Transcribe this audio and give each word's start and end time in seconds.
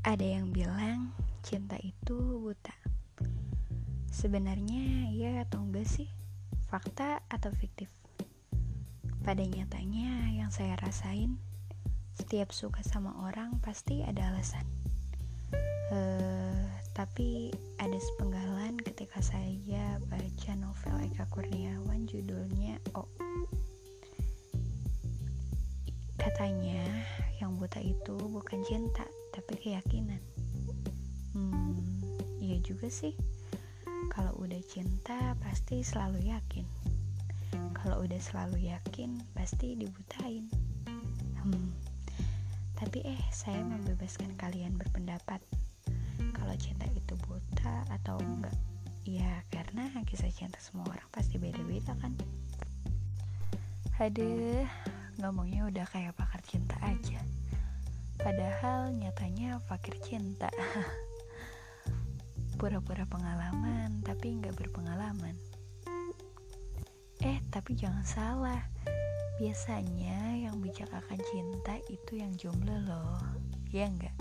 Ada 0.00 0.24
yang 0.24 0.48
bilang 0.48 1.12
cinta 1.44 1.76
itu 1.76 2.16
buta. 2.40 2.72
Sebenarnya 4.08 5.12
ya 5.12 5.44
atau 5.44 5.60
enggak 5.60 5.84
sih? 5.84 6.08
Fakta 6.72 7.20
atau 7.28 7.52
fiktif? 7.52 7.92
Pada 9.20 9.44
nyatanya 9.44 10.32
yang 10.32 10.48
saya 10.48 10.80
rasain, 10.80 11.36
setiap 12.16 12.48
suka 12.48 12.80
sama 12.80 13.12
orang 13.28 13.60
pasti 13.60 14.00
ada 14.00 14.32
alasan. 14.32 14.64
Uh, 15.92 16.64
tapi 16.96 17.52
ada 17.76 18.00
sepenggalan 18.00 18.80
ketika 18.80 19.20
saya 19.20 20.00
baca 20.08 20.52
novel 20.56 20.96
Eka 21.12 21.28
Kurniawan 21.28 22.08
judulnya 22.08 22.80
Oh. 22.96 23.04
Katanya 26.16 26.88
yang 27.36 27.60
buta 27.60 27.84
itu 27.84 28.16
bukan 28.16 28.64
cinta, 28.64 29.04
tapi 29.30 29.54
keyakinan. 29.58 30.20
Hmm, 31.34 31.78
iya 32.42 32.58
juga 32.62 32.90
sih. 32.90 33.14
Kalau 34.10 34.34
udah 34.42 34.58
cinta 34.66 35.38
pasti 35.38 35.86
selalu 35.86 36.30
yakin. 36.34 36.66
Kalau 37.74 38.02
udah 38.02 38.20
selalu 38.20 38.70
yakin 38.70 39.22
pasti 39.32 39.78
dibutain. 39.78 40.50
Hmm. 41.40 41.70
Tapi 42.76 43.06
eh, 43.06 43.22
saya 43.30 43.62
membebaskan 43.62 44.34
kalian 44.36 44.74
berpendapat 44.76 45.40
kalau 46.34 46.54
cinta 46.56 46.88
itu 46.92 47.14
buta 47.24 47.86
atau 47.88 48.18
enggak. 48.20 48.56
Ya, 49.08 49.42
karena 49.48 49.88
kisah 50.04 50.28
cinta 50.28 50.60
semua 50.60 50.88
orang 50.92 51.08
pasti 51.08 51.40
beda-beda 51.40 51.96
kan. 52.00 52.12
Aduh, 54.00 54.64
ngomongnya 55.20 55.68
udah 55.68 55.86
kayak 55.88 56.16
pakar 56.16 56.40
cinta 56.44 56.76
aja. 56.80 57.20
Padahal 58.20 58.92
nyatanya 58.92 59.56
fakir 59.64 59.96
cinta. 60.04 60.52
Pura-pura 62.60 63.08
pengalaman 63.08 64.04
tapi 64.04 64.36
nggak 64.36 64.60
berpengalaman. 64.60 65.32
Eh, 67.24 67.40
tapi 67.48 67.80
jangan 67.80 68.04
salah. 68.04 68.60
Biasanya 69.40 70.36
yang 70.36 70.60
bijak 70.60 70.92
akan 70.92 71.16
cinta 71.32 71.80
itu 71.88 72.20
yang 72.20 72.36
jomblo 72.36 72.76
loh. 72.84 73.16
Ya 73.72 73.88
enggak? 73.88 74.12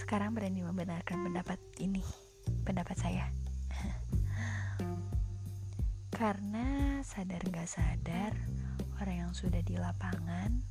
Sekarang 0.00 0.32
berani 0.32 0.64
membenarkan 0.64 1.20
pendapat 1.20 1.60
ini, 1.84 2.00
pendapat 2.64 2.96
saya. 2.96 3.28
Karena 6.16 6.96
sadar 7.04 7.44
gak 7.44 7.68
sadar, 7.68 8.32
orang 9.04 9.28
yang 9.28 9.32
sudah 9.36 9.60
di 9.60 9.76
lapangan 9.76 10.64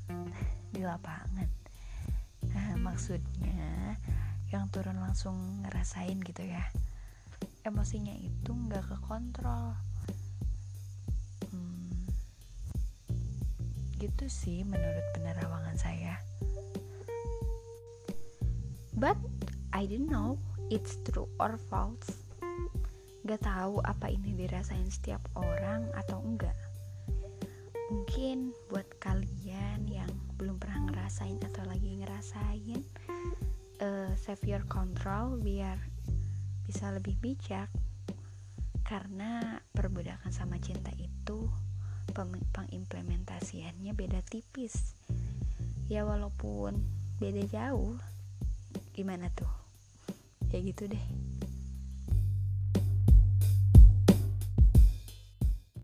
di 0.74 0.82
lapangan 0.82 1.59
maksudnya 2.90 4.02
yang 4.50 4.66
turun 4.74 4.98
langsung 4.98 5.62
ngerasain 5.62 6.18
gitu 6.26 6.42
ya. 6.42 6.66
Emosinya 7.62 8.18
itu 8.18 8.50
nggak 8.50 8.82
ke 8.82 8.98
kontrol 9.06 9.78
hmm, 11.54 12.10
gitu 14.02 14.26
sih 14.26 14.66
menurut 14.66 15.06
penerawangan 15.14 15.78
saya. 15.78 16.18
But 18.98 19.22
I 19.70 19.86
don't 19.86 20.10
know 20.10 20.42
it's 20.74 20.98
true 21.06 21.30
or 21.38 21.62
false. 21.70 22.10
Gak 23.22 23.46
tahu 23.46 23.86
apa 23.86 24.10
ini 24.10 24.34
dirasain 24.34 24.90
setiap 24.90 25.22
orang 25.38 25.86
atau 25.94 26.18
enggak 26.26 26.58
mungkin 27.90 28.54
save 34.30 34.46
your 34.46 34.62
control 34.70 35.42
biar 35.42 35.82
bisa 36.70 36.94
lebih 36.94 37.18
bijak. 37.18 37.66
Karena 38.86 39.58
perbudakan 39.74 40.30
sama 40.30 40.62
cinta 40.62 40.94
itu 41.02 41.50
pengimplementasiannya 42.54 43.90
beda 43.98 44.22
tipis. 44.22 44.94
Ya 45.90 46.06
walaupun 46.06 46.78
beda 47.18 47.42
jauh 47.50 47.98
gimana 48.94 49.34
tuh? 49.34 49.50
Ya 50.54 50.62
gitu 50.62 50.86
deh 50.86 51.06